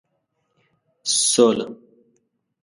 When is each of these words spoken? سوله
سوله 1.29 1.67